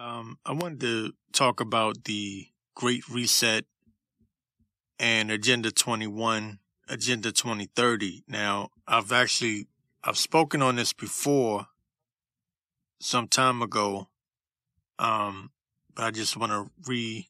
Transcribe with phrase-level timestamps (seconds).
[0.00, 3.66] Um, I wanted to talk about the Great Reset
[4.98, 6.58] and Agenda 21,
[6.88, 8.24] Agenda 2030.
[8.26, 9.66] Now, I've actually
[10.02, 11.66] I've spoken on this before
[12.98, 14.08] some time ago.
[14.98, 15.50] Um,
[15.94, 17.28] but I just want to re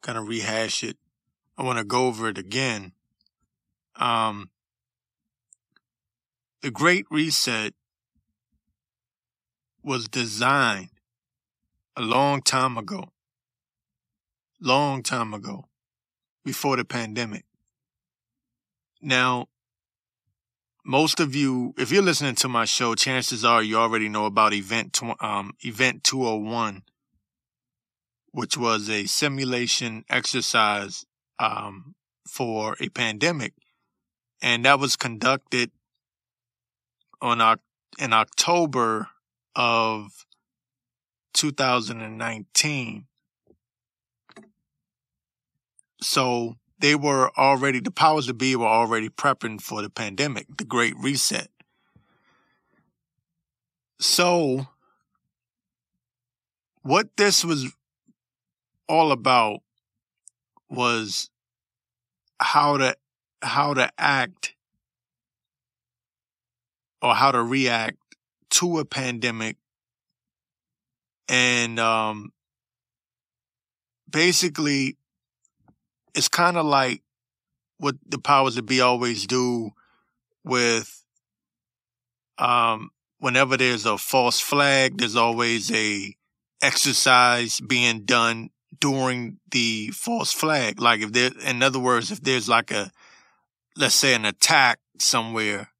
[0.00, 0.96] kind of rehash it.
[1.58, 2.92] I want to go over it again.
[3.96, 4.48] Um,
[6.62, 7.74] the Great Reset
[9.82, 10.88] was designed
[11.96, 13.08] a long time ago.
[14.60, 15.66] Long time ago.
[16.44, 17.44] Before the pandemic.
[19.00, 19.48] Now,
[20.84, 24.52] most of you, if you're listening to my show, chances are you already know about
[24.52, 26.82] Event, um, Event 201,
[28.32, 31.04] which was a simulation exercise
[31.38, 31.94] um,
[32.26, 33.54] for a pandemic.
[34.40, 35.70] And that was conducted
[37.20, 37.58] on
[37.98, 39.08] in October
[39.54, 40.26] of
[41.34, 43.06] 2019.
[46.00, 50.64] So they were already, the powers to be were already prepping for the pandemic, the
[50.64, 51.48] Great Reset.
[54.00, 54.66] So,
[56.82, 57.72] what this was
[58.88, 59.60] all about
[60.68, 61.30] was
[62.40, 62.96] how to
[63.42, 64.54] how to act
[67.00, 67.98] or how to react
[68.50, 69.56] to a pandemic
[71.28, 72.32] and um
[74.10, 74.96] basically
[76.14, 77.02] it's kind of like
[77.78, 79.70] what the powers that be always do
[80.44, 81.04] with
[82.38, 86.14] um whenever there's a false flag there's always a
[86.62, 88.50] exercise being done
[88.80, 90.80] during the false flag.
[90.80, 92.90] Like if there in other words if there's like a
[93.76, 95.70] let's say an attack somewhere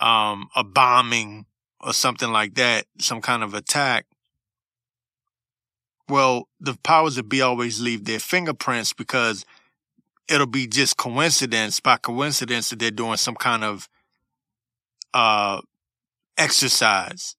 [0.00, 1.46] um a bombing
[1.84, 4.06] or something like that some kind of attack
[6.08, 9.44] well, the powers that be always leave their fingerprints because
[10.28, 13.88] it'll be just coincidence by coincidence that they're doing some kind of
[15.12, 15.60] uh
[16.36, 17.36] exercise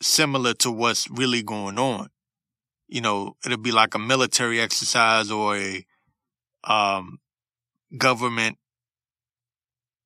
[0.00, 2.08] similar to what's really going on.
[2.86, 5.84] You know, it'll be like a military exercise or a
[6.64, 7.18] um
[7.96, 8.58] government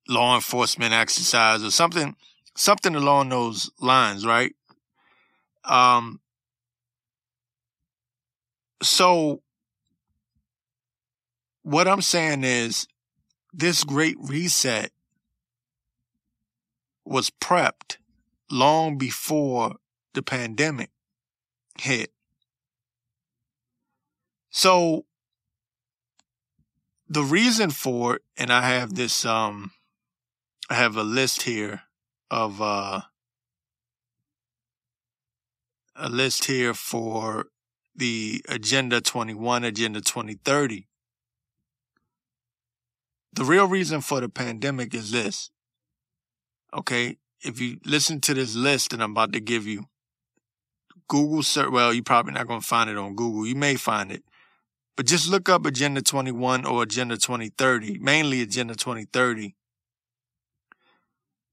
[0.09, 2.17] law enforcement exercise or something
[2.57, 4.55] something along those lines, right?
[5.65, 6.21] Um
[8.83, 9.43] so
[11.63, 12.87] what I'm saying is
[13.53, 14.91] this great reset
[17.05, 17.99] was prepped
[18.51, 19.77] long before
[20.15, 20.91] the pandemic
[21.79, 22.11] hit.
[24.51, 25.05] So
[27.09, 29.73] the reason for it, and I have this, um,
[30.69, 31.83] I have a list here
[32.31, 33.01] of, uh,
[35.97, 37.47] a list here for
[37.95, 40.87] the Agenda 21, Agenda 2030.
[43.33, 45.51] The real reason for the pandemic is this.
[46.75, 47.19] Okay.
[47.43, 49.87] If you listen to this list that I'm about to give you,
[51.09, 53.47] Google search, well, you're probably not going to find it on Google.
[53.47, 54.25] You may find it,
[54.97, 59.55] but just look up Agenda 21 or Agenda 2030, mainly Agenda 2030.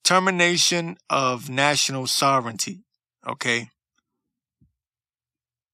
[0.08, 2.80] Termination of national sovereignty.
[3.28, 3.68] Okay.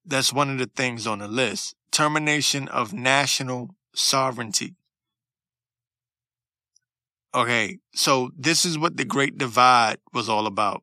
[0.04, 1.76] That's one of the things on the list.
[1.92, 4.74] Termination of national sovereignty.
[7.36, 10.82] Okay, so this is what the Great Divide was all about.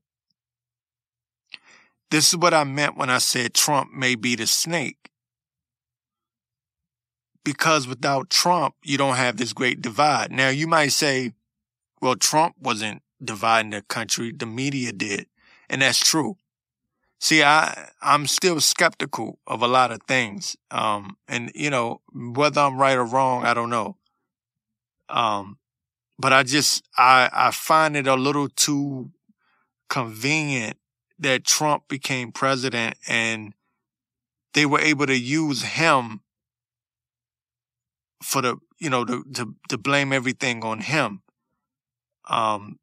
[2.12, 5.10] This is what I meant when I said Trump may be the snake.
[7.44, 10.30] Because without Trump, you don't have this great divide.
[10.30, 11.32] Now, you might say,
[12.00, 15.26] well, Trump wasn't dividing the country, the media did.
[15.68, 16.36] And that's true.
[17.20, 20.56] See, I, I'm still skeptical of a lot of things.
[20.70, 23.96] Um, and you know, whether I'm right or wrong, I don't know.
[25.08, 25.58] Um,
[26.18, 29.10] but I just, I, I find it a little too
[29.88, 30.78] convenient
[31.18, 33.52] that Trump became president and
[34.54, 36.20] they were able to use him
[38.22, 41.22] for the, you know, to, to, to blame everything on him.
[42.28, 42.78] Um,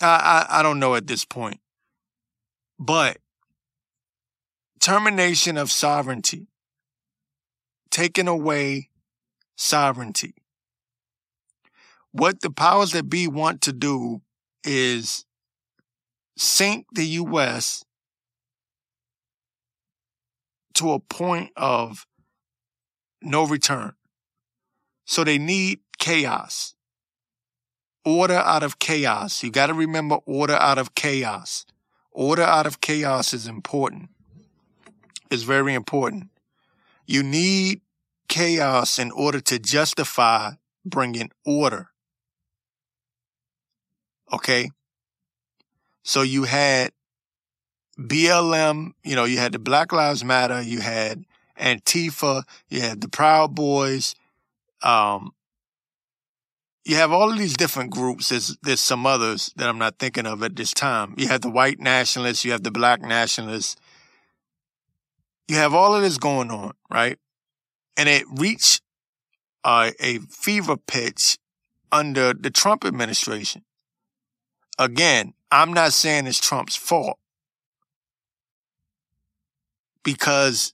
[0.00, 1.60] I, I, I don't know at this point,
[2.78, 3.18] but
[4.80, 6.46] termination of sovereignty,
[7.90, 8.90] taking away
[9.56, 10.34] sovereignty.
[12.12, 14.22] What the powers that be want to do
[14.64, 15.24] is
[16.36, 17.84] sink the U.S.
[20.74, 22.06] to a point of
[23.20, 23.92] no return.
[25.04, 26.74] So they need chaos.
[28.04, 29.42] Order out of chaos.
[29.42, 31.66] You got to remember order out of chaos.
[32.12, 34.10] Order out of chaos is important.
[35.30, 36.30] It's very important.
[37.06, 37.82] You need
[38.28, 40.52] chaos in order to justify
[40.84, 41.88] bringing order.
[44.32, 44.70] Okay.
[46.02, 46.92] So you had
[47.98, 51.24] BLM, you know, you had the Black Lives Matter, you had
[51.58, 54.14] Antifa, you had the Proud Boys,
[54.82, 55.32] um,
[56.88, 58.30] you have all of these different groups.
[58.30, 61.14] There's, there's some others that I'm not thinking of at this time.
[61.18, 63.76] You have the white nationalists, you have the black nationalists.
[65.48, 67.18] You have all of this going on, right?
[67.98, 68.80] And it reached
[69.64, 71.36] uh, a fever pitch
[71.92, 73.64] under the Trump administration.
[74.78, 77.18] Again, I'm not saying it's Trump's fault
[80.02, 80.72] because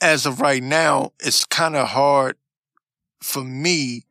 [0.00, 2.36] as of right now, it's kind of hard
[3.20, 4.04] for me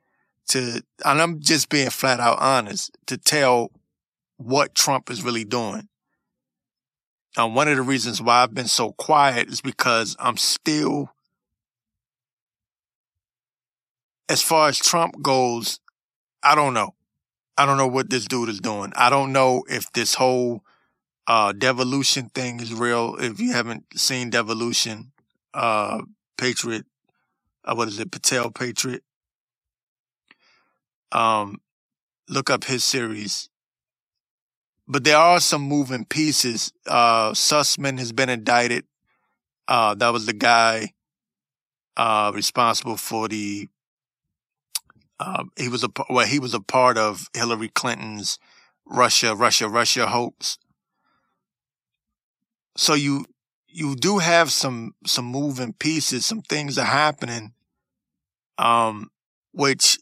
[0.51, 3.71] to, and I'm just being flat out honest, to tell
[4.37, 5.87] what Trump is really doing.
[7.37, 11.09] Um, one of the reasons why I've been so quiet is because I'm still,
[14.27, 15.79] as far as Trump goes,
[16.43, 16.95] I don't know.
[17.57, 18.91] I don't know what this dude is doing.
[18.95, 20.63] I don't know if this whole
[21.27, 23.15] uh, devolution thing is real.
[23.19, 25.13] If you haven't seen devolution,
[25.53, 26.01] uh,
[26.37, 26.85] Patriot,
[27.63, 29.03] uh, what is it, Patel Patriot?
[31.11, 31.61] Um,
[32.29, 33.49] look up his series.
[34.87, 36.73] But there are some moving pieces.
[36.85, 38.85] Uh, Sussman has been indicted.
[39.67, 40.93] Uh, that was the guy,
[41.95, 43.69] uh, responsible for the,
[45.19, 48.37] uh, he was a, well, he was a part of Hillary Clinton's
[48.85, 50.57] Russia, Russia, Russia hoax.
[52.75, 53.25] So you,
[53.67, 57.53] you do have some, some moving pieces, some things are happening,
[58.57, 59.09] um,
[59.53, 59.99] which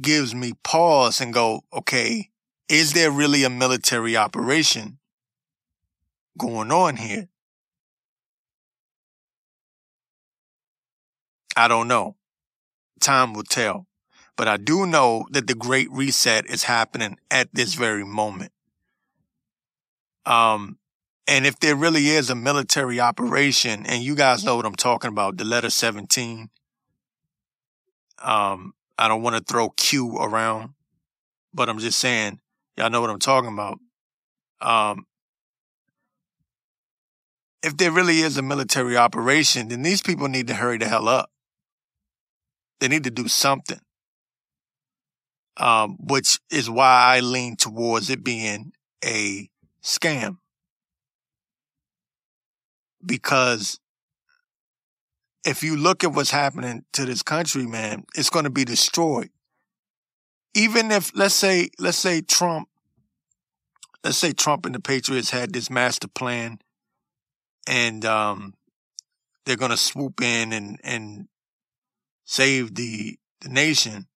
[0.00, 2.30] gives me pause and go, okay,
[2.68, 4.98] is there really a military operation
[6.38, 7.28] going on here?
[11.56, 12.16] I don't know.
[13.00, 13.86] Time will tell.
[14.36, 18.50] But I do know that the Great Reset is happening at this very moment.
[20.26, 20.78] Um,
[21.28, 25.08] and if there really is a military operation, and you guys know what I'm talking
[25.08, 26.50] about, the letter 17,
[28.22, 30.70] um, I don't want to throw Q around,
[31.52, 32.40] but I'm just saying,
[32.76, 33.78] y'all know what I'm talking about.
[34.60, 35.06] Um,
[37.62, 41.08] if there really is a military operation, then these people need to hurry the hell
[41.08, 41.30] up.
[42.80, 43.80] They need to do something.
[45.56, 48.72] Um, which is why I lean towards it being
[49.04, 49.48] a
[49.82, 50.38] scam.
[53.04, 53.78] Because
[55.44, 59.30] if you look at what's happening to this country, man, it's going to be destroyed.
[60.54, 62.68] Even if, let's say, let's say Trump,
[64.02, 66.58] let's say Trump and the Patriots had this master plan
[67.66, 68.54] and, um,
[69.44, 71.28] they're going to swoop in and, and
[72.24, 74.06] save the, the nation.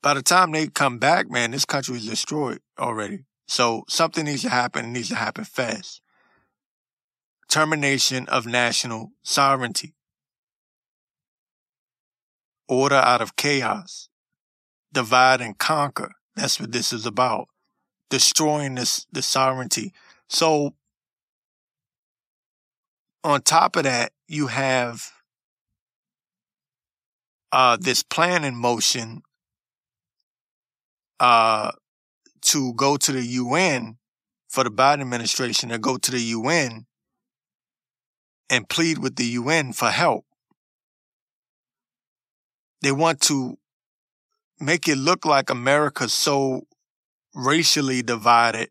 [0.00, 3.24] By the time they come back, man, this country is destroyed already.
[3.48, 4.84] So something needs to happen.
[4.84, 6.00] It needs to happen fast.
[7.48, 9.94] Termination of national sovereignty
[12.72, 14.08] order out of chaos,
[14.92, 16.12] divide and conquer.
[16.34, 17.48] That's what this is about.
[18.08, 19.92] Destroying this, the sovereignty.
[20.28, 20.74] So
[23.22, 25.12] on top of that, you have
[27.52, 29.22] uh, this plan in motion
[31.20, 31.72] uh,
[32.40, 33.98] to go to the UN
[34.48, 36.86] for the Biden administration to go to the UN
[38.48, 40.24] and plead with the UN for help.
[42.82, 43.58] They want to
[44.60, 46.66] make it look like America's so
[47.34, 48.68] racially divided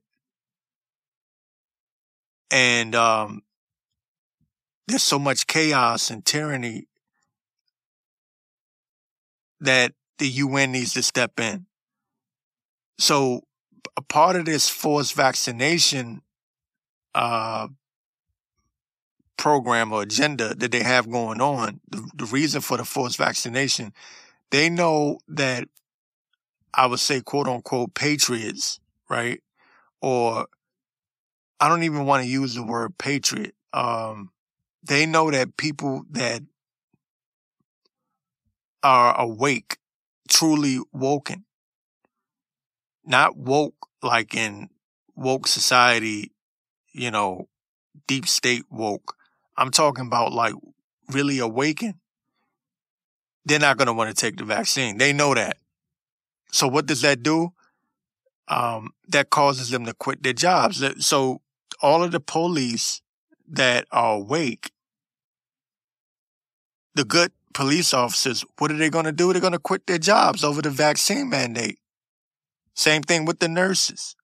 [2.52, 3.44] and um,
[4.88, 6.88] there's so much chaos and tyranny
[9.62, 11.66] that the UN needs to step in.
[13.00, 13.42] So
[13.96, 16.22] a part of this forced vaccination
[17.16, 17.70] uh,
[19.38, 23.94] program or agenda that they have going on, the, the reason for the forced vaccination,
[24.52, 25.68] they know that
[26.74, 29.42] I would say quote unquote patriots, right?
[30.02, 30.48] Or
[31.60, 33.56] I don't even want to use the word patriot.
[33.74, 34.32] Um,
[34.84, 36.44] They know that people that
[38.84, 39.78] are awake,
[40.30, 41.46] truly woken,
[43.06, 44.70] not woke like in
[45.16, 46.32] woke society,
[46.94, 47.48] you know,
[48.08, 49.16] deep state woke.
[49.62, 50.56] I'm talking about like
[51.12, 51.94] really awakened.
[53.46, 54.98] They're not going to want to take the vaccine.
[54.98, 55.58] They know that.
[56.52, 57.54] So what does that do?
[58.48, 60.84] Um, that causes them to quit their jobs.
[61.06, 61.42] So
[61.80, 63.04] all of the police
[63.48, 64.72] that are awake,
[66.96, 69.32] the good police officers, what are they going to do?
[69.32, 71.78] They're going to quit their jobs over the vaccine mandate.
[72.74, 74.16] Same thing with the nurses.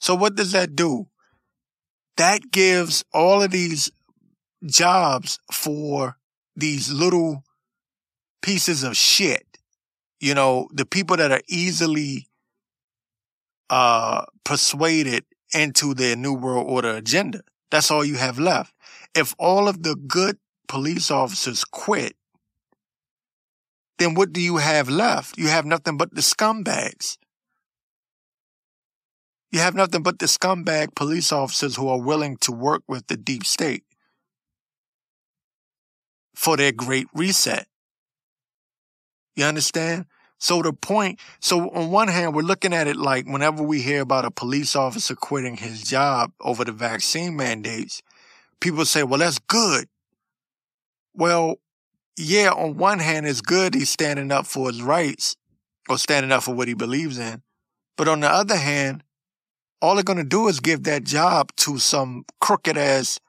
[0.00, 1.06] So what does that do?
[2.16, 3.92] That gives all of these
[4.66, 6.16] jobs for
[6.54, 7.44] these little
[8.42, 9.46] pieces of shit.
[10.20, 12.28] You know, the people that are easily
[13.68, 17.40] uh persuaded into their new world order agenda.
[17.70, 18.72] That's all you have left.
[19.14, 22.16] If all of the good police officers quit,
[23.98, 25.38] then what do you have left?
[25.38, 27.16] You have nothing but the scumbags.
[29.50, 33.16] You have nothing but the scumbag police officers who are willing to work with the
[33.16, 33.84] deep state
[36.36, 37.66] for their great reset.
[39.34, 40.06] You understand?
[40.38, 44.02] So the point, so on one hand, we're looking at it like whenever we hear
[44.02, 48.02] about a police officer quitting his job over the vaccine mandates,
[48.60, 49.88] people say, well, that's good.
[51.14, 51.56] Well,
[52.18, 55.36] yeah, on one hand, it's good he's standing up for his rights
[55.88, 57.42] or standing up for what he believes in.
[57.96, 59.02] But on the other hand,
[59.80, 63.20] all they're going to do is give that job to some crooked ass,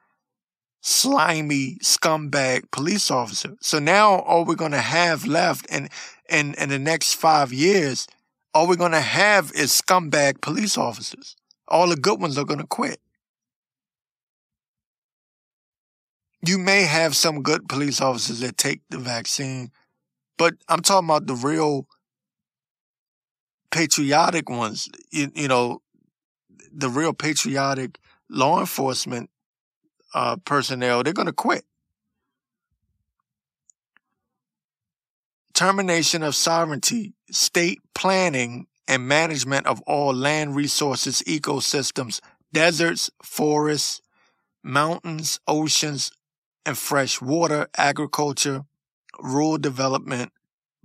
[0.80, 3.56] slimy scumbag police officer.
[3.60, 5.88] So now all we're to have left in,
[6.28, 8.06] in, in the next five years,
[8.54, 11.36] all we're to have is scumbag police officers.
[11.66, 13.00] All the good ones are to quit.
[16.46, 19.70] You may have some good police officers that take the vaccine,
[20.38, 21.86] but I'm talking about the real
[23.70, 24.88] patriotic ones.
[25.10, 25.82] You, you know,
[26.72, 27.98] the real patriotic
[28.30, 29.30] law enforcement
[30.18, 31.64] uh, personnel, they're going to quit.
[35.54, 42.20] Termination of sovereignty, state planning and management of all land resources, ecosystems,
[42.52, 44.02] deserts, forests,
[44.64, 46.10] mountains, oceans,
[46.66, 48.64] and fresh water, agriculture,
[49.20, 50.32] rural development,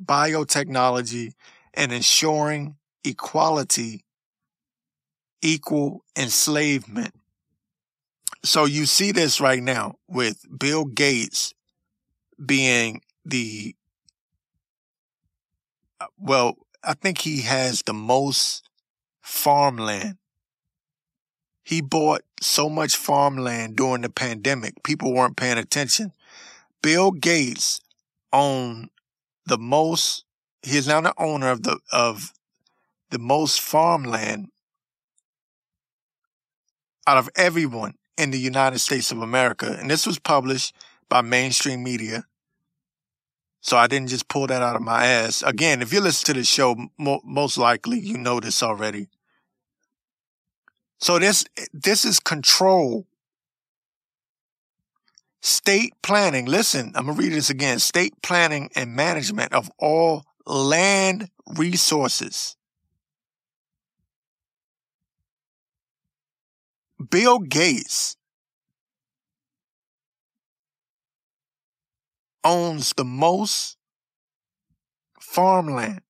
[0.03, 1.33] biotechnology,
[1.73, 4.05] and ensuring equality
[5.41, 7.15] equal enslavement.
[8.45, 11.53] So you see this right now with Bill Gates
[12.45, 13.73] being the,
[16.01, 18.69] uh, well, I think he has the most
[19.21, 20.17] farmland.
[21.63, 24.83] He bought so much farmland during the pandemic.
[24.83, 26.11] People weren't paying attention.
[26.81, 27.79] Bill Gates
[28.33, 28.89] owned
[29.45, 30.25] the most,
[30.63, 32.33] he is now the owner of the, of
[33.09, 34.49] the most farmland
[37.07, 39.75] out of everyone in the United States of America.
[39.79, 40.75] And this was published
[41.09, 42.25] by mainstream media.
[43.61, 45.41] So I didn't just pull that out of my ass.
[45.41, 49.07] Again, if you listen to the show, mo- most likely you know this already.
[50.99, 53.07] So this, this is control.
[55.41, 56.45] State planning.
[56.45, 57.79] Listen, I'm going to read this again.
[57.79, 62.55] State planning and management of all land resources.
[67.09, 68.15] Bill Gates
[72.43, 73.77] owns the most
[75.19, 76.01] farmland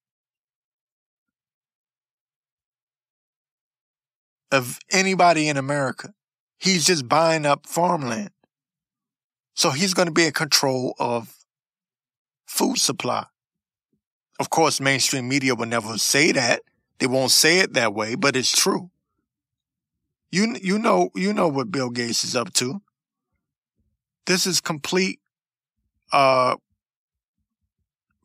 [4.52, 6.14] of anybody in America.
[6.60, 8.30] He's just buying up farmland.
[9.56, 11.36] So he's going to be in control of
[12.48, 13.26] food supply.
[14.40, 16.62] Of course, mainstream media will never say that.
[17.00, 18.90] They won't say it that way, but it's true.
[20.34, 22.82] You you know you know what Bill Gates is up to.
[24.26, 25.20] This is complete
[26.12, 26.56] uh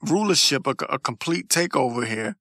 [0.00, 2.36] rulership, a, a complete takeover here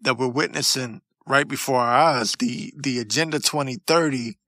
[0.00, 2.34] that we're witnessing right before our eyes.
[2.36, 4.38] The the Agenda 2030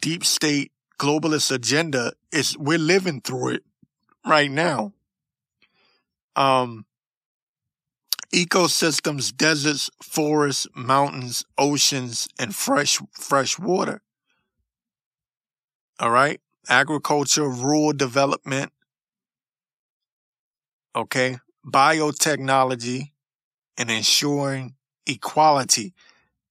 [0.00, 3.62] deep state globalist agenda is we're living through it
[4.24, 4.94] right now.
[6.34, 6.86] Um
[8.34, 14.02] ecosystems, deserts, forests, mountains, oceans, and fresh, fresh water.
[16.00, 16.40] All right.
[16.68, 18.72] Agriculture, rural development.
[20.94, 21.38] Okay.
[21.66, 23.12] Biotechnology
[23.76, 24.74] and ensuring
[25.06, 25.94] equality,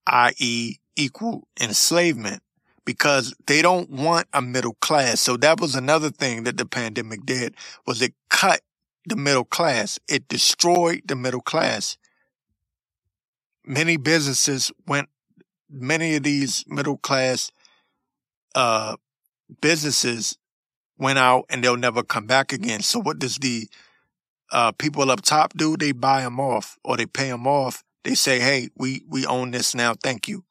[0.06, 0.76] i.e.
[0.96, 2.42] equal enslavement
[2.84, 5.20] because they don't want a middle class.
[5.20, 7.54] So that was another thing that the pandemic did
[7.86, 8.60] was it cut
[9.08, 9.98] the middle class.
[10.08, 11.96] It destroyed the middle class.
[13.64, 15.08] Many businesses went,
[15.70, 17.50] many of these middle class,
[18.54, 18.96] uh,
[19.60, 20.38] businesses
[20.98, 22.80] went out and they'll never come back again.
[22.82, 23.68] So what does the,
[24.50, 25.76] uh, people up top do?
[25.76, 27.84] They buy them off or they pay them off.
[28.04, 29.94] They say, Hey, we, we own this now.
[29.94, 30.44] Thank you.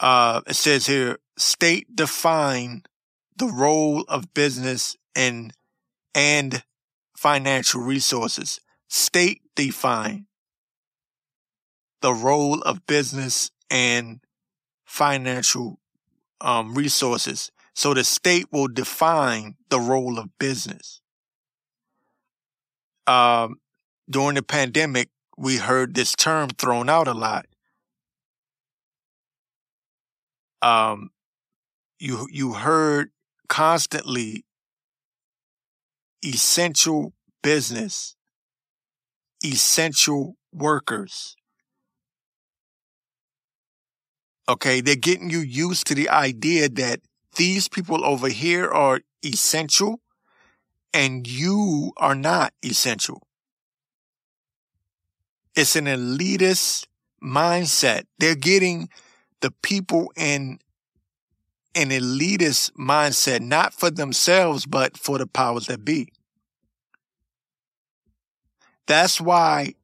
[0.00, 2.82] uh, it says here, state define
[3.40, 5.52] the role of business and
[6.14, 6.62] and
[7.16, 8.60] financial resources.
[8.88, 10.26] State define
[12.00, 14.20] the role of business and
[14.84, 15.78] financial
[16.40, 17.50] um, resources.
[17.74, 21.00] So the state will define the role of business.
[23.06, 23.60] Um,
[24.08, 27.46] during the pandemic, we heard this term thrown out a lot
[30.62, 31.10] um,
[31.98, 33.10] you you heard
[33.50, 34.44] constantly
[36.24, 38.16] essential business,
[39.44, 41.36] essential workers.
[44.48, 47.00] Okay, they're getting you used to the idea that
[47.36, 50.00] these people over here are essential
[50.94, 53.20] and you are not essential.
[55.56, 56.86] It's an elitist
[57.22, 58.04] mindset.
[58.18, 58.88] They're getting
[59.40, 60.58] the people in
[61.74, 66.12] an elitist mindset, not for themselves, but for the powers that be.
[68.86, 69.74] That's why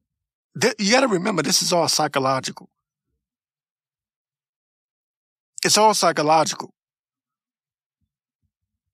[0.59, 2.69] th- you got to remember this is all psychological.
[5.63, 6.73] It's all psychological.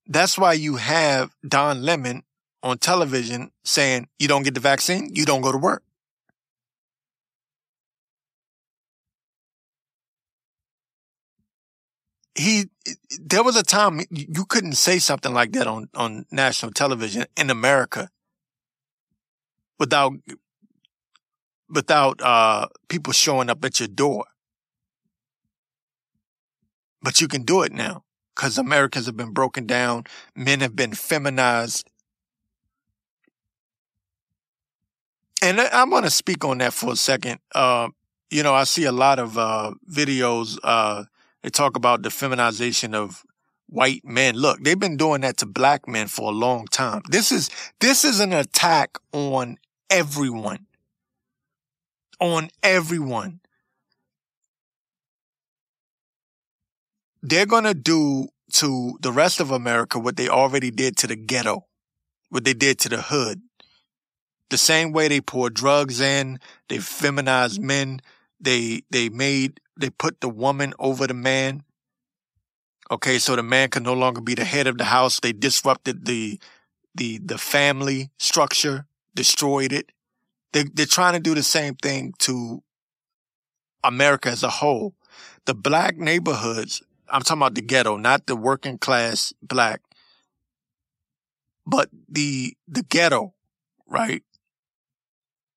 [0.06, 2.22] That's why you have Don Lemon
[2.62, 5.82] on television saying, you don't get the vaccine, you don't go to work.
[12.34, 12.68] He
[13.20, 17.50] there was a time you couldn't say something like that on on national television in
[17.50, 18.10] America
[19.78, 20.12] without
[21.68, 24.24] without uh people showing up at your door.
[27.02, 30.92] But you can do it now because Americans have been broken down, men have been
[30.92, 31.88] feminized.
[35.42, 37.38] And I'm going to speak on that for a second.
[37.54, 37.88] Uh,
[38.30, 41.04] you know, I see a lot of uh, videos uh,
[41.44, 43.22] they talk about the feminization of
[43.66, 44.34] white men.
[44.34, 47.02] Look, they've been doing that to black men for a long time.
[47.10, 49.58] This is, this is an attack on
[49.90, 50.66] everyone.
[52.18, 53.40] On everyone.
[57.22, 61.16] They're going to do to the rest of America what they already did to the
[61.16, 61.66] ghetto,
[62.30, 63.42] what they did to the hood.
[64.48, 66.38] The same way they poured drugs in,
[66.70, 68.00] they feminized men,
[68.40, 71.62] they, they made they put the woman over the man.
[72.90, 75.20] Okay, so the man can no longer be the head of the house.
[75.20, 76.38] They disrupted the
[76.94, 79.90] the the family structure, destroyed it.
[80.52, 82.62] They they're trying to do the same thing to
[83.82, 84.94] America as a whole.
[85.46, 89.82] The black neighborhoods, I'm talking about the ghetto, not the working class black,
[91.66, 93.34] but the the ghetto,
[93.86, 94.22] right?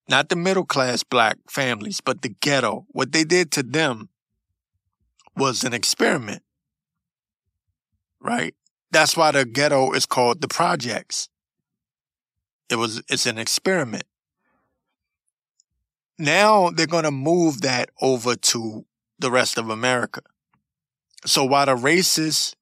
[0.09, 2.85] Not the middle class black families, but the ghetto.
[2.89, 4.09] What they did to them
[5.35, 6.43] was an experiment,
[8.19, 8.55] right?
[8.91, 11.29] That's why the ghetto is called the projects.
[12.69, 14.05] It was, it's an experiment.
[16.17, 18.85] Now they're going to move that over to
[19.19, 20.21] the rest of America.
[21.25, 22.55] So while the racist,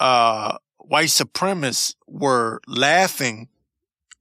[0.00, 3.48] uh, white supremacists were laughing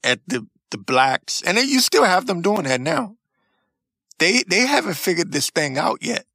[0.04, 3.16] at the the blacks, and you still have them doing that now.
[4.20, 6.26] They they haven't figured this thing out yet.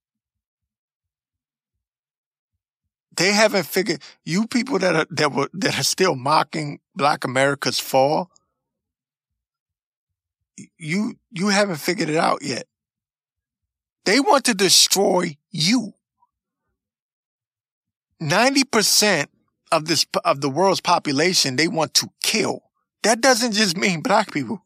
[3.16, 7.81] They haven't figured you people that are that were that are still mocking Black America's
[7.81, 8.31] fall.
[10.79, 12.66] You you haven't figured it out yet.
[14.05, 15.94] They want to destroy you.
[18.22, 19.27] 90%
[19.72, 22.62] of this of the world's population they want to kill.
[23.07, 24.64] That doesn't just mean black people.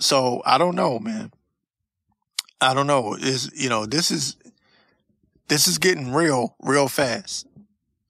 [0.00, 1.32] So I don't know, man.
[2.60, 3.14] I don't know.
[3.14, 4.36] Is you know this is
[5.48, 7.46] this is getting real, real fast.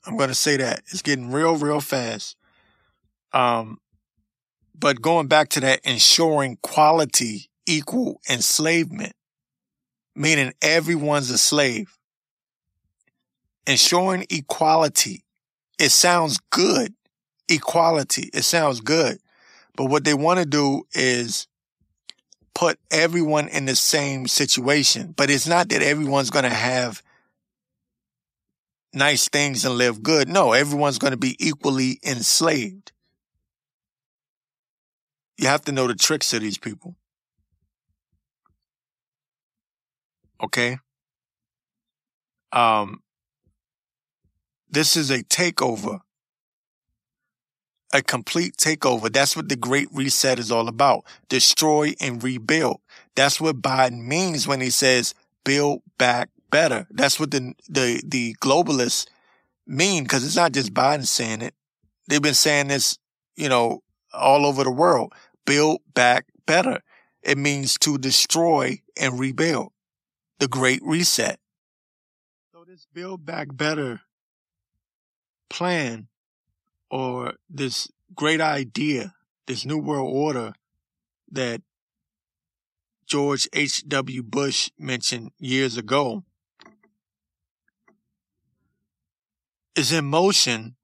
[0.05, 2.37] I'm gonna say that it's getting real, real fast.
[3.33, 3.79] Um,
[4.75, 9.13] but going back to that, ensuring quality equal enslavement,
[10.17, 11.97] meaning everyone's a slave.
[13.69, 15.23] Ensuring equality
[15.79, 16.95] it sounds good.
[17.49, 18.31] Equality.
[18.33, 19.19] It sounds good.
[19.77, 21.47] But what they want to do is
[22.55, 25.15] put everyone in the same situation.
[25.17, 27.03] But it's not that everyone's going to have
[28.93, 30.29] nice things and live good.
[30.29, 32.93] No, everyone's going to be equally enslaved.
[35.39, 36.97] You have to know the tricks of these people.
[40.43, 40.79] Okay?
[42.53, 43.03] Um,
[44.73, 46.01] this is a takeover.
[47.93, 49.13] A complete takeover.
[49.13, 51.05] That's what the Great Reset is all about.
[51.29, 52.81] Destroy and rebuild.
[53.15, 56.87] That's what Biden means when he says build back better.
[56.91, 59.07] That's what the the the globalists
[59.67, 61.55] mean because it's not just Biden saying it.
[62.09, 62.99] They've been saying this,
[63.37, 63.83] you know,
[64.15, 65.13] all over the world.
[65.45, 66.81] Build back better.
[67.23, 69.73] It means to destroy and rebuild.
[70.39, 71.39] The Great Reset.
[72.53, 74.01] So this build back better
[75.53, 76.09] plan
[76.91, 79.15] or this great idea,
[79.47, 80.55] this new world order
[81.31, 81.61] that
[83.07, 84.23] George H.W.
[84.23, 86.25] Bush mentioned years ago
[89.77, 90.77] is in motion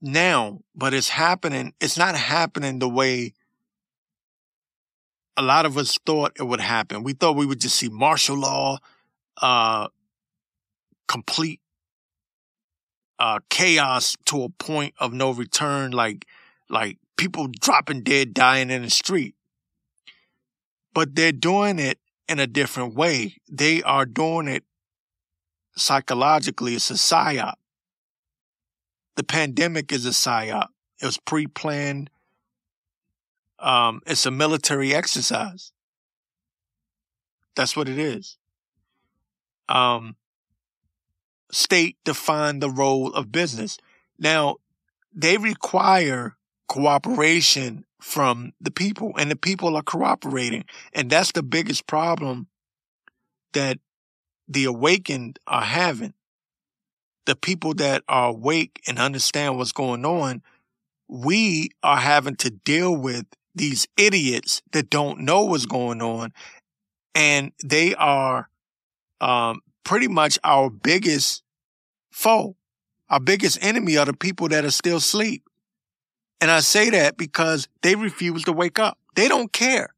[0.00, 1.74] now, but it's happening.
[1.80, 3.34] It's not happening the way
[5.36, 7.02] a lot of us thought it would happen.
[7.02, 8.78] We thought we would just see martial law,
[9.40, 9.88] uh,
[11.06, 11.60] complete
[13.18, 16.26] uh, chaos to a point of no return, like
[16.68, 19.34] like people dropping dead, dying in the street.
[20.94, 23.36] But they're doing it in a different way.
[23.50, 24.64] They are doing it
[25.76, 26.74] psychologically.
[26.74, 27.54] It's a psyop.
[29.16, 30.68] The pandemic is a psyop.
[31.00, 32.10] It was pre-planned.
[33.58, 35.72] Um, it's a military exercise.
[37.56, 38.38] That's what it is.
[39.68, 40.14] Um,
[41.50, 43.78] state define the role of business.
[44.18, 44.56] Now,
[45.12, 46.36] they require
[46.68, 50.64] cooperation from the people and the people are cooperating.
[50.92, 52.46] And that's the biggest problem
[53.52, 53.78] that
[54.46, 56.14] the awakened are having.
[57.26, 60.42] The people that are awake and understand what's going on,
[61.08, 66.32] we are having to deal with these idiots that don't know what's going on.
[67.14, 68.48] And they are
[69.20, 71.42] um, pretty much our biggest
[72.10, 72.56] foe.
[73.10, 75.42] Our biggest enemy are the people that are still asleep.
[76.40, 78.98] And I say that because they refuse to wake up.
[79.14, 79.94] They don't care.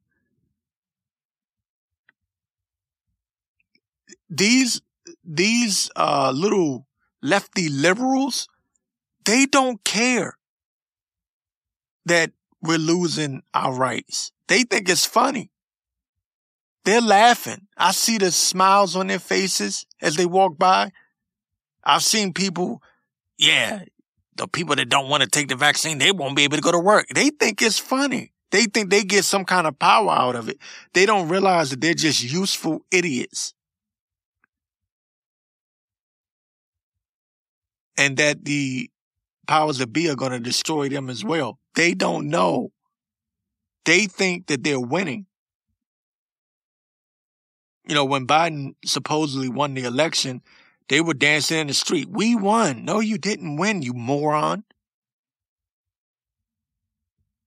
[4.28, 4.80] These,
[5.24, 6.86] these, uh, little
[7.20, 8.48] lefty liberals,
[9.24, 10.38] they don't care
[12.06, 12.30] that
[12.62, 14.32] we're losing our rights.
[14.46, 15.50] They think it's funny.
[16.84, 17.66] They're laughing.
[17.76, 20.90] I see the smiles on their faces as they walk by.
[21.84, 22.82] I've seen people,
[23.38, 23.84] yeah,
[24.36, 26.72] the people that don't want to take the vaccine, they won't be able to go
[26.72, 27.06] to work.
[27.14, 28.32] They think it's funny.
[28.50, 30.58] They think they get some kind of power out of it.
[30.94, 33.54] They don't realize that they're just useful idiots.
[37.96, 38.90] And that the
[39.46, 41.58] powers that be are going to destroy them as well.
[41.74, 42.72] They don't know.
[43.84, 45.26] They think that they're winning
[47.90, 50.42] you know, when Biden supposedly won the election,
[50.88, 52.06] they were dancing in the street.
[52.08, 52.84] We won.
[52.84, 54.62] No, you didn't win, you moron.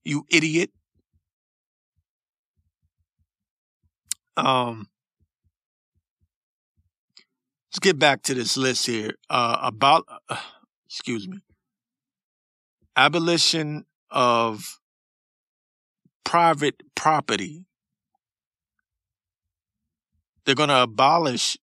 [0.04, 0.72] You idiot.
[4.36, 4.90] Um,
[7.70, 9.12] let's get back to this list here.
[9.30, 10.36] Uh, about, uh,
[10.86, 11.38] excuse me,
[12.98, 14.78] abolition of
[16.26, 17.66] private property
[20.46, 21.58] they're going to abolish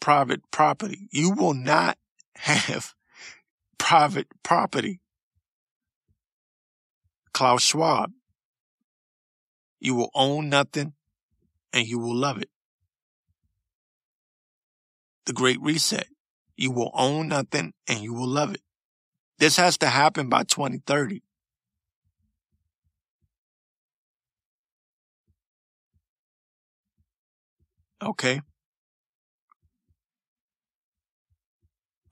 [0.00, 1.08] private property.
[1.10, 1.98] You will not
[2.36, 2.94] have
[3.78, 5.00] private property.
[7.32, 8.12] Klaus Schwab.
[9.78, 10.94] You will own nothing
[11.72, 12.48] and you will love it.
[15.26, 16.06] The Great Reset.
[16.56, 18.62] You will own nothing and you will love it.
[19.38, 21.22] This has to happen by 2030.
[28.06, 28.40] Okay.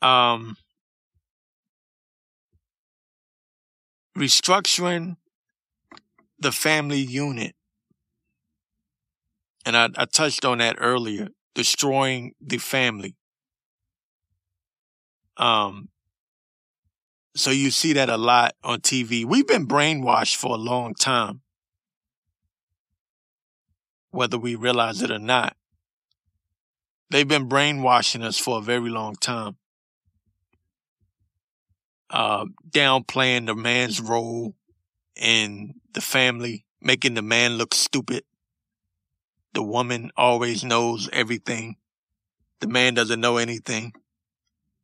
[0.02, 0.56] Um,
[4.18, 5.16] restructuring
[6.38, 7.54] the family unit.
[9.64, 13.14] And I, I touched on that earlier, destroying the family.
[15.36, 15.88] Um,
[17.36, 19.24] so you see that a lot on TV.
[19.24, 21.42] We've been brainwashed for a long time,
[24.10, 25.56] whether we realize it or not.
[27.14, 29.56] They've been brainwashing us for a very long time.
[32.10, 34.56] Uh, downplaying the man's role
[35.14, 38.24] in the family, making the man look stupid.
[39.52, 41.76] the woman always knows everything.
[42.58, 43.92] The man doesn't know anything.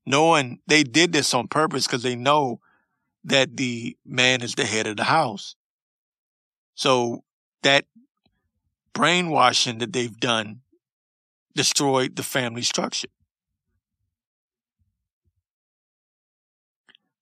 [0.07, 2.61] Knowing they did this on purpose because they know
[3.25, 5.57] that the man is the head of the house.
[6.77, 7.25] So
[7.65, 7.87] that
[8.93, 10.61] brainwashing that they've done
[11.55, 13.09] destroyed the family structure.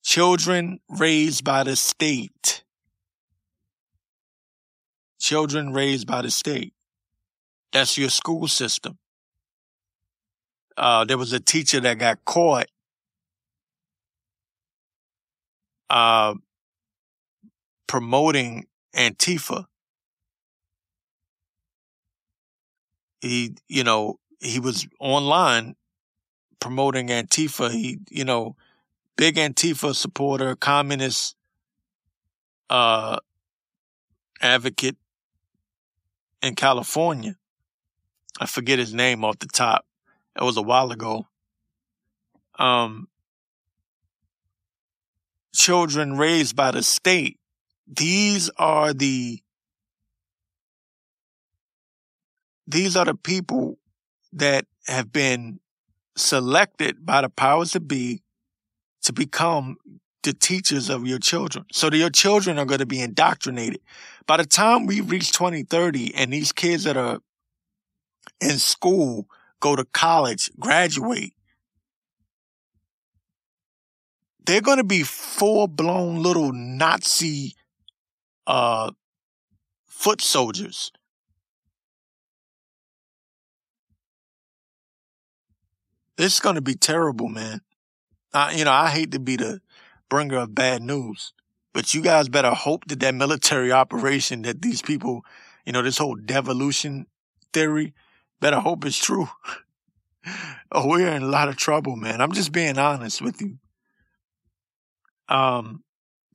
[0.03, 2.64] Children raised by the state.
[5.21, 6.73] Children raised by the state.
[7.73, 8.99] That's your school system.
[10.77, 12.69] Uh, there was a teacher that got caught
[15.91, 16.35] uh,
[17.87, 19.67] promoting Antifa.
[23.21, 25.77] He, you know, he was online
[26.61, 27.71] promoting Antifa.
[27.71, 28.57] He, you know,
[29.17, 31.37] big Antifa supporter, communist
[32.71, 33.19] uh,
[34.41, 34.97] advocate
[36.43, 37.37] in California.
[38.41, 39.85] I forget his name off the top.
[40.37, 41.27] It was a while ago.
[42.59, 43.09] Um,
[45.53, 47.39] children raised by the state.
[47.87, 49.43] These are the
[52.69, 53.79] these are the people
[54.33, 55.59] that have been
[56.17, 58.23] selected by the powers that be
[59.03, 59.79] to become
[60.23, 61.65] the teachers of your children.
[61.73, 63.81] So that your children are going to be indoctrinated.
[64.27, 67.21] By the time we reach 2030 and these kids that are
[68.41, 69.27] in school
[69.61, 71.33] go to college, graduate,
[74.45, 77.55] they're going to be full blown little Nazi
[78.47, 78.91] uh,
[79.87, 80.93] foot soldiers.
[86.19, 87.61] This is going to be terrible, man.
[88.35, 89.61] I, you know, I hate to be the
[90.11, 91.33] bringer of bad news,
[91.73, 95.25] but you guys better hope that that military operation that these people,
[95.65, 97.07] you know, this whole devolution
[97.53, 97.95] theory,
[98.41, 99.29] better hope it's true.
[100.73, 102.21] oh, we're in a lot of trouble, man.
[102.21, 103.59] I'm just being honest with you.
[105.29, 105.85] Um,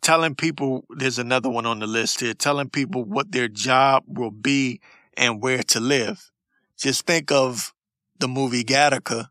[0.01, 4.31] telling people there's another one on the list here, telling people what their job will
[4.31, 4.79] be
[5.17, 6.31] and where to live.
[6.77, 7.73] Just think of
[8.19, 9.27] the movie Gattaca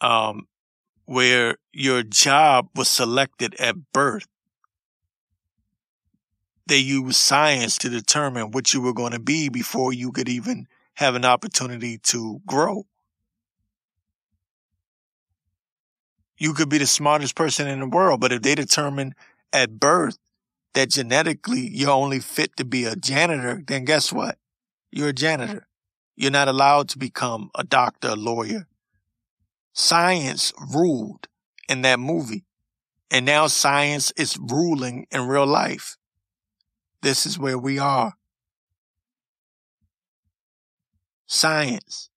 [0.00, 0.46] um,
[1.04, 4.26] where your job was selected at birth.
[6.66, 10.68] They used science to determine what you were going to be before you could even
[10.94, 12.86] have an opportunity to grow.
[16.36, 19.14] You could be the smartest person in the world, but if they determine
[19.52, 20.16] at birth
[20.74, 24.38] that genetically you're only fit to be a janitor, then guess what?
[24.92, 25.66] You're a janitor.
[26.16, 28.66] You're not allowed to become a doctor, a lawyer,
[29.72, 31.28] Science ruled
[31.68, 32.44] in that movie.
[33.10, 35.96] And now science is ruling in real life.
[37.02, 38.14] This is where we are.
[41.26, 42.10] Science.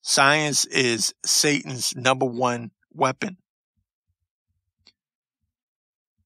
[0.00, 3.36] Science is Satan's number one weapon.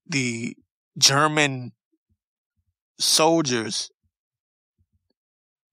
[0.07, 0.55] The
[0.97, 1.73] German
[2.97, 3.89] soldiers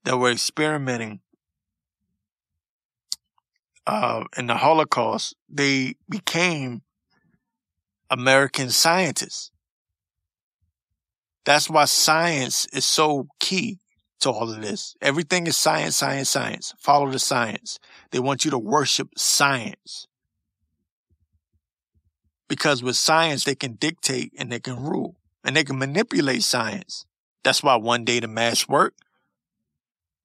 [0.04, 1.20] that were experimenting
[3.90, 6.82] uh, in the Holocaust, they became
[8.08, 9.50] American scientists.
[11.44, 13.80] That's why science is so key
[14.20, 14.94] to all of this.
[15.02, 16.72] Everything is science, science, science.
[16.78, 17.80] Follow the science.
[18.12, 20.06] They want you to worship science.
[22.48, 27.06] Because with science, they can dictate and they can rule and they can manipulate science.
[27.42, 28.94] That's why one day the mass work,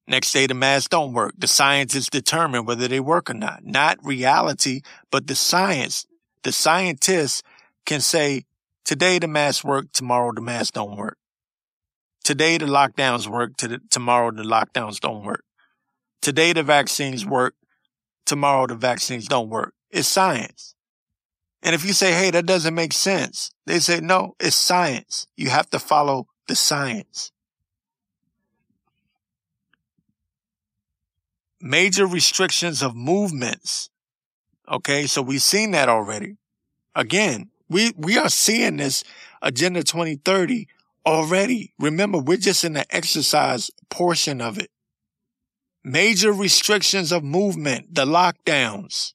[0.08, 1.34] Next day, the masks don't work.
[1.36, 3.64] The scientists determine whether they work or not.
[3.64, 6.06] Not reality, but the science.
[6.44, 7.42] The scientists
[7.84, 8.44] can say,
[8.84, 11.18] today the masks work, tomorrow the masks don't work.
[12.22, 15.44] Today the lockdowns work, to the, tomorrow the lockdowns don't work.
[16.22, 17.54] Today the vaccines work,
[18.26, 19.74] tomorrow the vaccines don't work.
[19.90, 20.74] It's science.
[21.62, 25.26] And if you say, hey, that doesn't make sense, they say, no, it's science.
[25.36, 27.32] You have to follow the science.
[31.68, 33.90] Major restrictions of movements.
[34.70, 35.06] Okay.
[35.06, 36.36] So we've seen that already.
[36.94, 39.04] Again, we, we are seeing this
[39.42, 40.66] agenda 2030
[41.04, 41.72] already.
[41.78, 44.70] Remember, we're just in the exercise portion of it.
[45.84, 49.12] Major restrictions of movement, the lockdowns.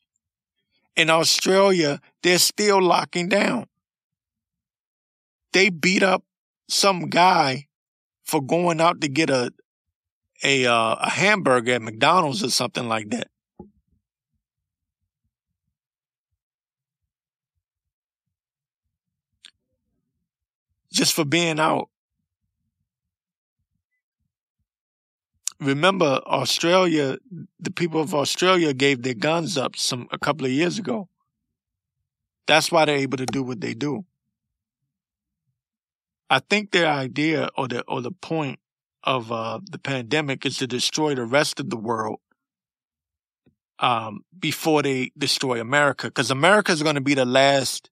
[0.95, 3.67] In Australia, they're still locking down.
[5.53, 6.23] They beat up
[6.69, 7.67] some guy
[8.23, 9.51] for going out to get a,
[10.43, 13.27] a uh, a hamburger at McDonald's or something like that.
[20.91, 21.89] just for being out.
[25.59, 27.17] Remember, Australia,
[27.59, 31.07] the people of Australia gave their guns up some a couple of years ago.
[32.47, 34.05] That's why they're able to do what they do.
[36.29, 38.59] I think their idea or the or the point
[39.03, 42.19] of uh, the pandemic is to destroy the rest of the world
[43.79, 47.89] um, before they destroy America, because America is going to be the last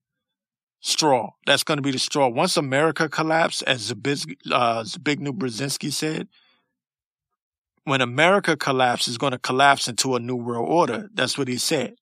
[0.80, 1.30] straw.
[1.46, 2.28] That's going to be the straw.
[2.28, 6.28] Once America collapses, as Zbig, uh, Zbigniew Brzezinski said,
[7.84, 11.08] when America collapses, it's going to collapse into a new world order.
[11.12, 11.94] That's what he said.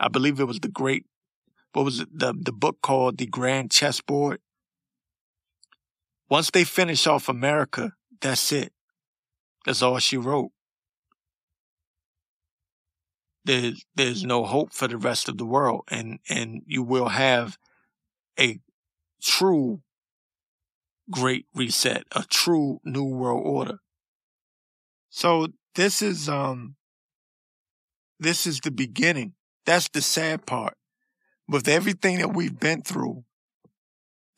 [0.00, 1.04] I believe it was the great,
[1.72, 4.40] what was it, the, the book called The Grand Chessboard.
[6.28, 8.72] Once they finish off America, that's it.
[9.64, 10.50] That's all she wrote.
[13.44, 15.82] There's, there's no hope for the rest of the world.
[15.90, 17.58] And, and you will have
[18.38, 18.60] a
[19.22, 19.82] true
[21.10, 23.78] great reset, a true new world order.
[25.10, 26.76] So this is, um,
[28.20, 29.34] this is the beginning.
[29.64, 30.74] That's the sad part.
[31.48, 33.24] With everything that we've been through,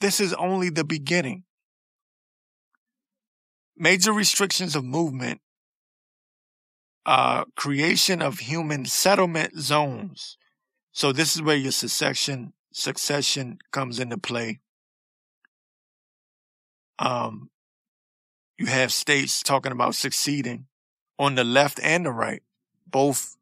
[0.01, 1.45] this is only the beginning.
[3.81, 5.41] Major restrictions of movement,
[7.07, 10.37] uh, creation of human settlement zones.
[10.93, 14.61] So this is where your succession succession comes into play.
[16.99, 17.49] Um,
[18.59, 20.67] you have states talking about succeeding
[21.19, 22.43] on the left and the right.
[22.87, 23.39] Both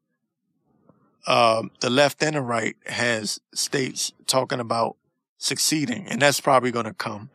[1.27, 4.95] uh, the left and the right has states talking about
[5.37, 7.29] succeeding, and that's probably going to come.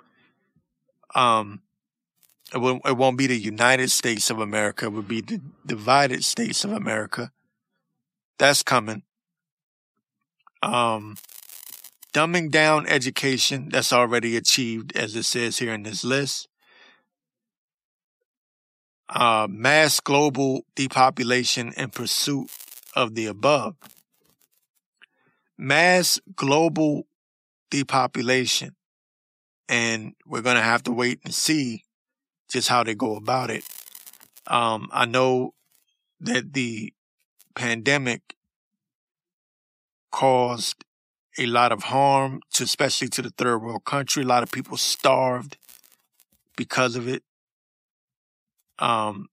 [1.14, 1.60] Um,
[2.54, 4.86] it won't, be the United States of America.
[4.86, 7.32] It would be the divided states of America.
[8.38, 9.02] That's coming.
[10.62, 11.16] Um,
[12.12, 13.70] dumbing down education.
[13.70, 16.48] That's already achieved, as it says here in this list.
[19.08, 22.50] Uh, mass global depopulation in pursuit
[22.94, 23.76] of the above.
[25.58, 27.06] Mass global
[27.70, 28.76] depopulation.
[29.68, 31.83] And we're going to have to wait and see
[32.54, 33.64] just how they go about it.
[34.46, 35.54] Um, I know
[36.20, 36.92] that the
[37.56, 38.36] pandemic
[40.12, 40.84] caused
[41.36, 44.22] a lot of harm to, especially to the third world country.
[44.22, 45.56] A lot of people starved
[46.56, 47.24] because of it.
[48.78, 49.26] Um,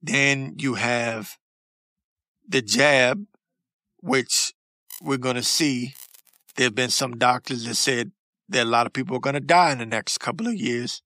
[0.00, 1.36] then you have
[2.48, 3.26] the jab,
[4.00, 4.54] which
[5.02, 5.94] we're going to see.
[6.54, 8.12] There have been some doctors that said
[8.48, 11.02] that a lot of people are going to die in the next couple of years.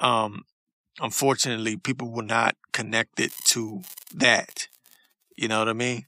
[0.00, 0.44] Um,
[1.00, 3.82] unfortunately, people will not connect it to
[4.14, 4.68] that.
[5.36, 6.06] You know what I mean?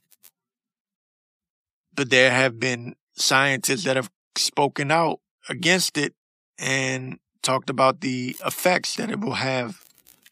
[1.93, 6.13] But there have been scientists that have spoken out against it
[6.57, 9.83] and talked about the effects that it will have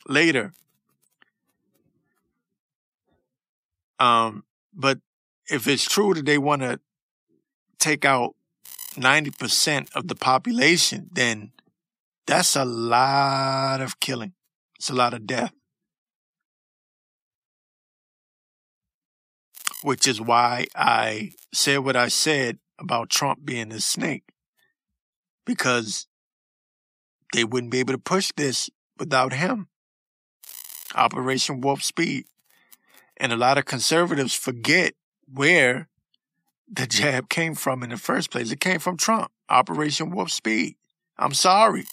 [0.08, 0.54] later.
[4.00, 4.44] Um,
[4.74, 5.00] but
[5.50, 6.80] if it's true that they want to
[7.80, 8.36] take out
[8.96, 11.52] 90% of the population, then
[12.30, 14.34] that's a lot of killing.
[14.78, 15.52] It's a lot of death.
[19.82, 24.26] Which is why I said what I said about Trump being a snake.
[25.44, 26.06] Because
[27.34, 29.68] they wouldn't be able to push this without him.
[30.94, 32.26] Operation Warp Speed.
[33.18, 34.94] And a lot of conservatives forget
[35.34, 35.90] where
[36.72, 38.52] the jab came from in the first place.
[38.52, 39.32] It came from Trump.
[39.50, 40.76] Operation Warp Speed.
[41.18, 41.86] I'm sorry.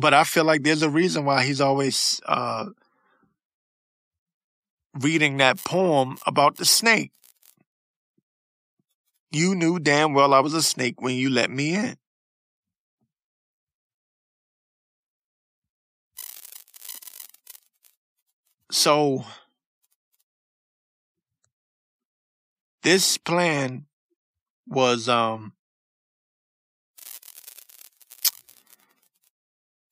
[0.00, 2.66] But I feel like there's a reason why he's always uh,
[5.00, 7.12] reading that poem about the snake.
[9.30, 11.96] You knew damn well I was a snake when you let me in.
[18.70, 19.24] So,
[22.82, 23.86] this plan
[24.68, 25.52] was um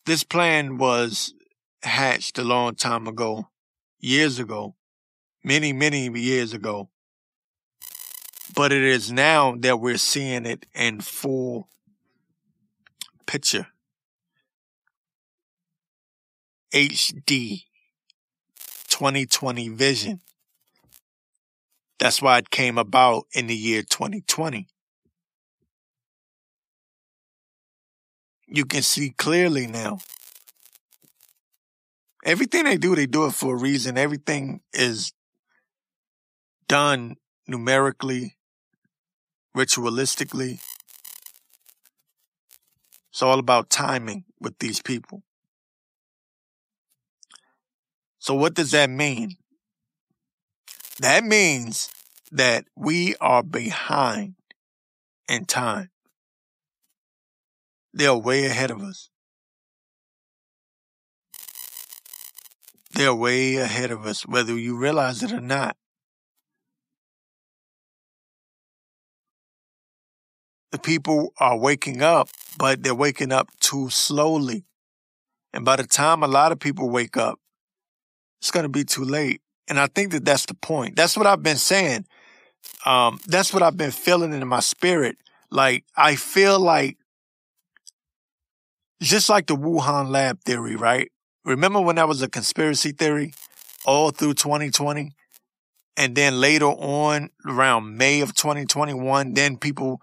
[0.05, 1.35] this plan was
[1.83, 3.49] hatched a long time ago,
[3.99, 4.75] years ago,
[5.45, 6.89] many, many years ago.
[8.55, 11.69] But it is now that we're seeing it in full
[13.27, 13.69] picture.
[16.75, 17.65] HD
[18.89, 20.21] 2020 vision.
[21.99, 24.67] That's why it came about in the year 2020.
[28.53, 29.99] You can see clearly now.
[32.25, 33.97] Everything they do, they do it for a reason.
[33.97, 35.13] Everything is
[36.69, 37.17] done
[37.49, 38.37] numerically
[39.57, 40.61] ritualistically.
[43.11, 45.23] It's all about timing with these people.
[48.19, 49.37] So what does that mean?
[51.01, 51.91] That means
[52.31, 54.35] that we are behind
[55.29, 55.92] in time.
[57.93, 59.11] They're way ahead of us.
[62.95, 65.77] They're way ahead of us, whether you realize it or not.
[70.71, 72.29] The people are waking up,
[72.59, 74.65] but they're waking up too slowly.
[75.53, 77.39] And by the time a lot of people wake up,
[78.41, 79.43] it's going to be too late.
[79.69, 80.97] And I think that that's the point.
[80.97, 82.07] That's what I've been saying.
[82.85, 85.17] Um, that's what I've been feeling in my spirit.
[85.51, 86.97] Like, I feel like,
[89.09, 91.11] just like the Wuhan lab theory, right?
[91.45, 93.35] Remember when that was a conspiracy theory
[93.85, 95.13] all through 2020?
[95.97, 100.01] And then later on, around May of 2021, then people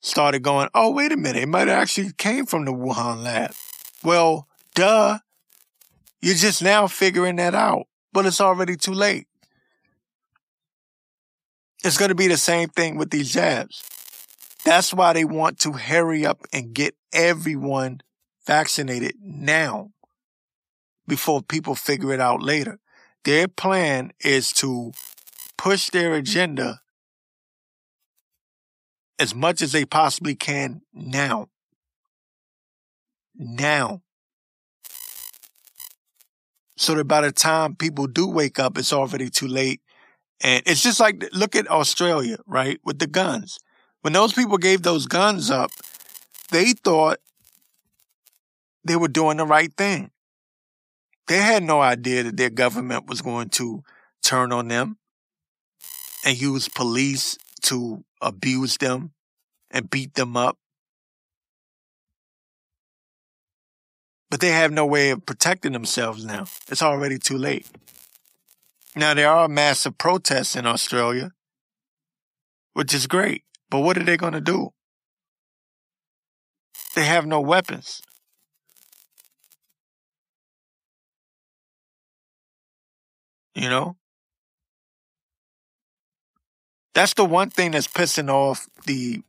[0.00, 3.52] started going, oh, wait a minute, it might have actually came from the Wuhan lab.
[4.02, 5.18] Well, duh.
[6.20, 9.26] You're just now figuring that out, but it's already too late.
[11.84, 13.84] It's going to be the same thing with these jabs.
[14.64, 18.00] That's why they want to hurry up and get everyone
[18.48, 19.90] vaccinated now
[21.06, 22.78] before people figure it out later.
[23.24, 24.92] Their plan is to
[25.58, 26.80] push their agenda
[29.18, 31.48] as much as they possibly can now.
[33.36, 34.00] Now.
[36.78, 39.82] So that by the time people do wake up, it's already too late.
[40.40, 42.80] And it's just like, look at Australia, right?
[42.82, 43.58] With the guns.
[44.00, 45.70] When those people gave those guns up,
[46.50, 47.18] they thought
[48.88, 50.10] they were doing the right thing.
[51.28, 53.82] They had no idea that their government was going to
[54.24, 54.96] turn on them
[56.24, 59.12] and use police to abuse them
[59.70, 60.56] and beat them up.
[64.30, 66.46] But they have no way of protecting themselves now.
[66.70, 67.66] It's already too late.
[68.96, 71.32] Now, there are massive protests in Australia,
[72.72, 73.44] which is great.
[73.70, 74.70] But what are they going to do?
[76.94, 78.02] They have no weapons.
[83.58, 83.96] You know?
[86.94, 89.22] That's the one thing that's pissing off the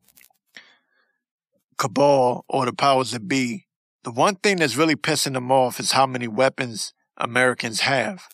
[1.77, 3.65] cabal or the powers that be.
[4.03, 8.27] The one thing that's really pissing them off is how many weapons Americans have.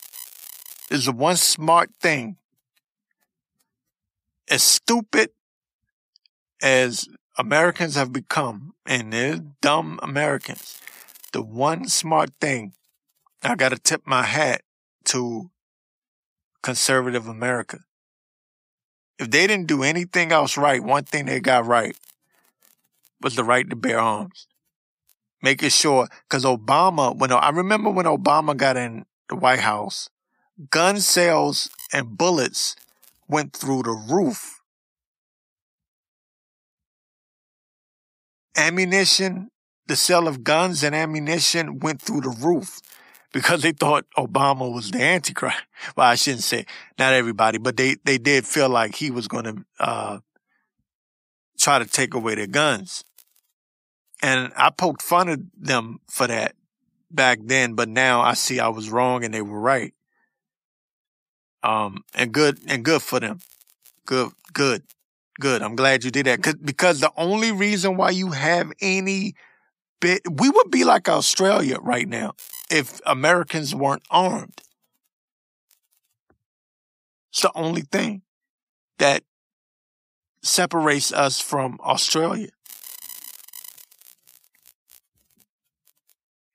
[0.90, 2.36] Is the one smart thing.
[4.50, 5.30] As stupid
[6.62, 10.78] as Americans have become, and they're dumb Americans,
[11.32, 12.74] the one smart thing
[13.42, 14.60] I got to tip my hat
[15.06, 15.50] to
[16.66, 17.78] conservative America.
[19.20, 21.96] If they didn't do anything else right, one thing they got right
[23.22, 24.48] was the right to bear arms.
[25.40, 30.10] Making sure, because Obama, when I remember when Obama got in the White House,
[30.68, 32.74] gun sales and bullets
[33.28, 34.60] went through the roof.
[38.56, 39.52] Ammunition,
[39.86, 42.80] the sale of guns and ammunition went through the roof
[43.32, 45.58] because they thought Obama was the Antichrist.
[45.96, 46.66] Well, I shouldn't say
[46.98, 50.18] not everybody, but they, they did feel like he was going to, uh,
[51.58, 53.04] try to take away their guns.
[54.22, 56.54] And I poked fun at them for that
[57.10, 59.92] back then, but now I see I was wrong and they were right.
[61.62, 63.40] Um, and good, and good for them.
[64.06, 64.82] Good, good,
[65.40, 65.62] good.
[65.62, 69.34] I'm glad you did that because the only reason why you have any
[70.00, 72.34] bit, we would be like Australia right now
[72.70, 74.62] if Americans weren't armed.
[77.30, 78.22] It's the only thing
[78.98, 79.22] that
[80.42, 82.48] separates us from Australia.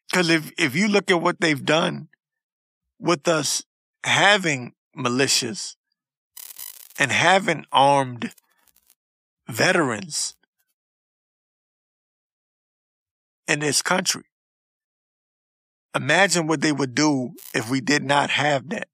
[0.10, 2.10] Because if, if you look at what they've done
[3.00, 3.64] with us
[4.04, 5.76] having militias
[7.00, 8.34] and having armed
[9.48, 10.36] veterans
[13.48, 14.24] in this country,
[15.96, 18.88] Imagine what they would do if we did not have that.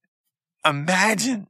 [0.66, 1.48] Imagine.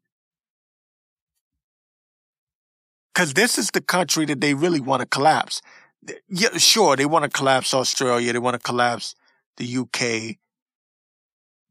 [3.13, 5.61] Because this is the country that they really want to collapse.
[6.29, 8.31] Yeah, sure, they want to collapse Australia.
[8.31, 9.15] They want to collapse
[9.57, 10.37] the UK.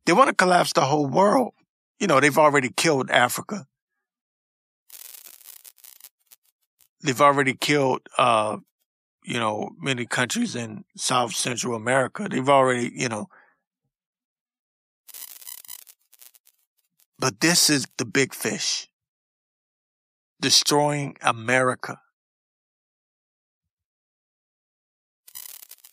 [0.07, 1.53] They want to collapse the whole world.
[2.01, 3.66] You know, they've already killed Africa.
[7.03, 8.59] They've already killed, uh,
[9.24, 12.27] you know, many countries in South Central America.
[12.29, 13.29] They've already, you know,
[17.19, 18.89] But this is the big fish
[20.41, 22.01] destroying America.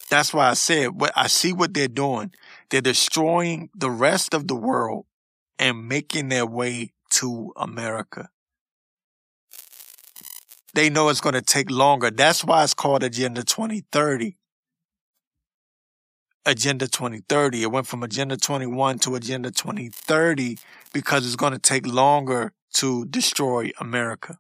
[0.10, 2.34] That's why I said what I see what they're doing.
[2.70, 5.06] They're destroying the rest of the world
[5.58, 8.30] and making their way to America.
[10.76, 12.12] They know it's going to take longer.
[12.12, 14.36] That's why it's called Agenda 2030.
[16.46, 17.64] Agenda 2030.
[17.64, 20.58] It went from Agenda 21 to Agenda 2030
[20.92, 24.40] because it's going to take longer to destroy America.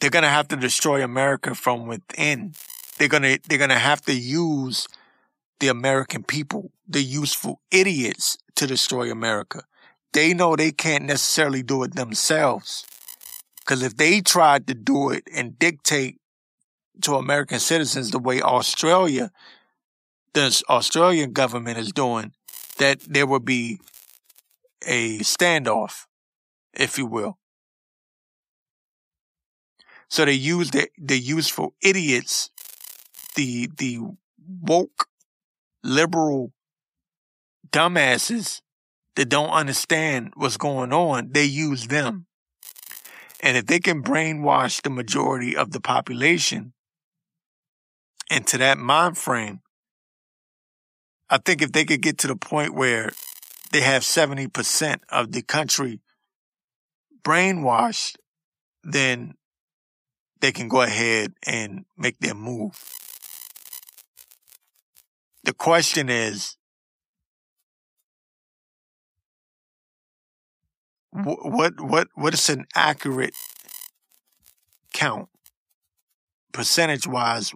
[0.00, 2.54] They're going to have to destroy America from within.
[2.98, 4.88] They're going to, they're going to have to use
[5.60, 9.62] the American people, the useful idiots to destroy America.
[10.12, 12.84] They know they can't necessarily do it themselves.
[13.64, 16.18] Cause if they tried to do it and dictate
[17.00, 19.30] to American citizens the way Australia,
[20.34, 22.32] the Australian government is doing,
[22.78, 23.80] that there would be
[24.86, 26.06] a standoff,
[26.74, 27.38] if you will.
[30.08, 32.50] So they use the, the useful idiots,
[33.34, 34.00] the, the
[34.60, 35.06] woke
[35.82, 36.52] liberal
[37.70, 38.60] dumbasses
[39.16, 41.30] that don't understand what's going on.
[41.32, 42.26] They use them.
[43.40, 46.74] And if they can brainwash the majority of the population
[48.30, 49.60] into that mind frame,
[51.30, 53.10] I think if they could get to the point where
[53.72, 56.00] they have 70% of the country
[57.24, 58.16] brainwashed,
[58.84, 59.34] then
[60.40, 62.92] they can go ahead and make their move.
[65.44, 66.56] The question is,
[71.12, 73.34] what what what is an accurate
[74.94, 75.28] count
[76.52, 77.52] percentage wise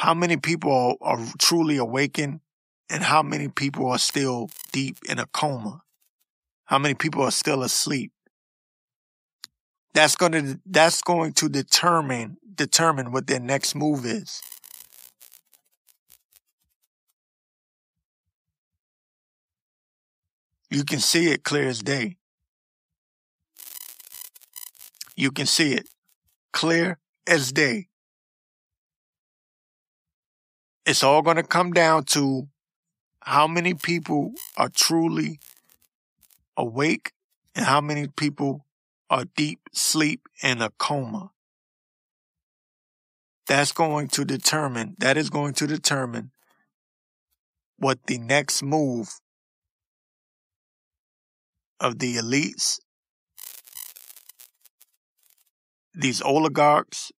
[0.00, 2.40] how many people are, truly awakened
[2.88, 5.82] and how many people are still deep in a coma
[6.64, 8.12] how many people are still asleep
[9.94, 14.42] that's going to that's going to determine determine what their next move is
[20.70, 22.16] You can see it clear as day.
[25.16, 25.88] You can see it
[26.52, 27.89] clear as day.
[30.90, 32.48] It's all going to come down to
[33.20, 35.38] how many people are truly
[36.56, 37.12] awake
[37.54, 38.66] and how many people
[39.08, 41.30] are deep sleep in a coma.
[43.46, 46.32] That's going to determine, that is going to determine
[47.76, 49.20] what the next move
[51.78, 52.80] of the elites,
[55.94, 57.12] these oligarchs,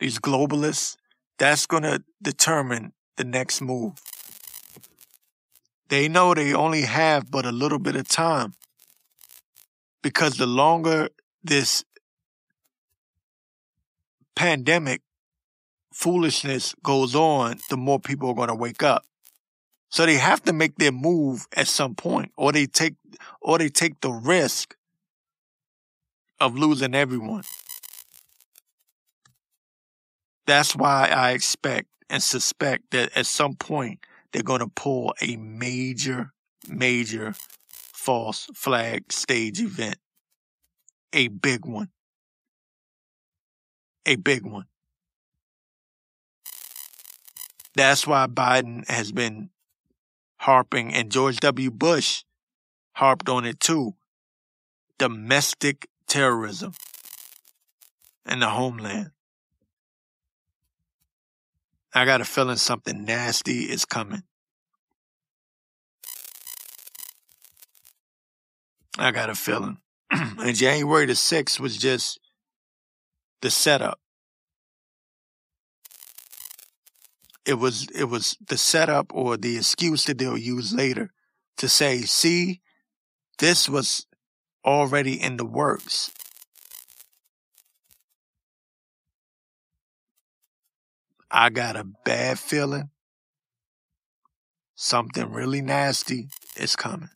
[0.00, 0.97] these globalists,
[1.38, 3.94] that's going to determine the next move.
[5.88, 8.54] They know they only have but a little bit of time
[10.02, 11.08] because the longer
[11.42, 11.84] this
[14.36, 15.02] pandemic
[15.92, 19.04] foolishness goes on, the more people are going to wake up.
[19.90, 22.94] So they have to make their move at some point, or they take,
[23.40, 24.76] or they take the risk
[26.38, 27.44] of losing everyone.
[30.48, 34.00] That's why I expect and suspect that at some point
[34.32, 36.32] they're going to pull a major,
[36.66, 37.34] major
[37.68, 39.96] false flag stage event.
[41.12, 41.90] A big one.
[44.06, 44.64] A big one.
[47.74, 49.50] That's why Biden has been
[50.38, 51.70] harping, and George W.
[51.70, 52.24] Bush
[52.92, 53.96] harped on it too.
[54.98, 56.72] Domestic terrorism
[58.26, 59.10] in the homeland.
[61.94, 64.22] I got a feeling something nasty is coming.
[68.98, 69.78] I got a feeling.
[70.10, 72.20] and January the 6th was just
[73.40, 74.00] the setup.
[77.48, 81.10] it was it was the setup or the excuse that they'll use later
[81.56, 82.60] to say, see,
[83.38, 84.06] this was
[84.66, 86.12] already in the works.
[91.30, 92.90] I got a bad feeling
[94.74, 97.10] something really nasty is coming.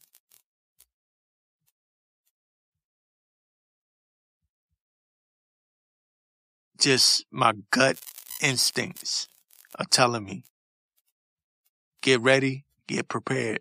[6.78, 7.98] Just my gut
[8.42, 9.28] instincts
[9.78, 10.44] are telling me
[12.02, 13.60] get ready, get prepared.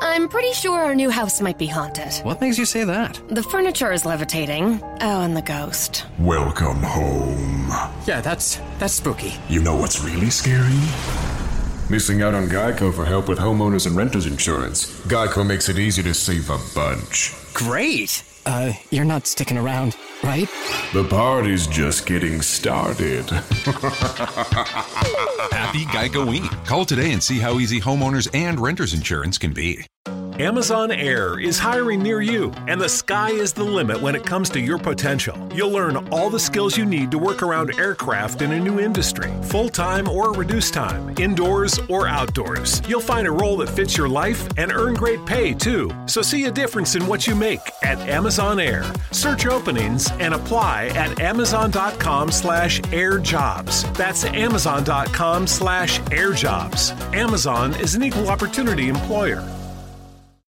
[0.00, 2.12] I'm pretty sure our new house might be haunted.
[2.24, 3.20] What makes you say that?
[3.28, 4.80] The furniture is levitating.
[5.00, 6.06] Oh, and the ghost.
[6.18, 7.68] Welcome home.
[8.06, 9.34] Yeah, that's that's spooky.
[9.48, 10.80] You know what's really scary?
[11.90, 14.86] Missing out on Geico for help with homeowners and renters insurance.
[15.06, 17.34] Geico makes it easy to save a bunch.
[17.52, 18.22] Great!
[18.46, 20.48] Uh, you're not sticking around, right?
[20.92, 23.28] The party's just getting started.
[25.50, 29.84] Happy Geico Call today and see how easy homeowners and renters insurance can be.
[30.40, 34.48] Amazon Air is hiring near you, and the sky is the limit when it comes
[34.48, 35.36] to your potential.
[35.54, 39.30] You'll learn all the skills you need to work around aircraft in a new industry,
[39.42, 42.80] full time or reduced time, indoors or outdoors.
[42.88, 45.90] You'll find a role that fits your life and earn great pay too.
[46.06, 48.90] So see a difference in what you make at Amazon Air.
[49.10, 53.94] Search openings and apply at amazon.com slash airjobs.
[53.94, 57.14] That's amazon.com slash airjobs.
[57.14, 59.46] Amazon is an equal opportunity employer.